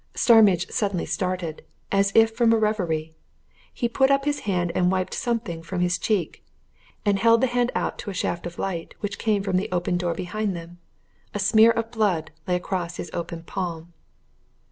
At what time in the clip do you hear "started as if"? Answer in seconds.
1.05-2.35